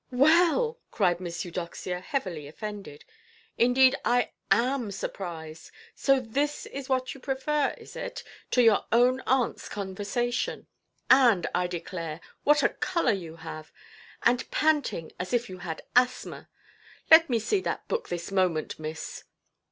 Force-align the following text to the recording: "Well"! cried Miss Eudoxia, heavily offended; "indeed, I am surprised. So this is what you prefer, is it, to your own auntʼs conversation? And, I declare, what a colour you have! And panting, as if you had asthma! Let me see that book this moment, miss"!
"Well"! 0.09 0.79
cried 0.89 1.19
Miss 1.19 1.45
Eudoxia, 1.45 1.99
heavily 1.99 2.47
offended; 2.47 3.05
"indeed, 3.55 3.95
I 4.03 4.31
am 4.49 4.89
surprised. 4.89 5.69
So 5.93 6.19
this 6.19 6.65
is 6.65 6.89
what 6.89 7.13
you 7.13 7.19
prefer, 7.19 7.75
is 7.77 7.95
it, 7.95 8.23
to 8.49 8.63
your 8.63 8.85
own 8.91 9.21
auntʼs 9.27 9.69
conversation? 9.69 10.65
And, 11.11 11.45
I 11.53 11.67
declare, 11.67 12.19
what 12.43 12.63
a 12.63 12.69
colour 12.69 13.13
you 13.13 13.35
have! 13.35 13.71
And 14.23 14.49
panting, 14.49 15.11
as 15.19 15.33
if 15.33 15.49
you 15.51 15.59
had 15.59 15.83
asthma! 15.95 16.49
Let 17.11 17.29
me 17.29 17.37
see 17.37 17.61
that 17.61 17.87
book 17.87 18.09
this 18.09 18.31
moment, 18.31 18.79
miss"! 18.79 19.25